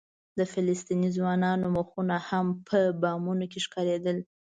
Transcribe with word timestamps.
د 0.39 0.41
فلسطیني 0.53 1.09
ځوانانو 1.17 1.65
مخونه 1.77 2.15
هم 2.29 2.45
په 2.67 2.79
بامونو 3.01 3.45
کې 3.51 3.59
ښکارېدل. 3.65 4.17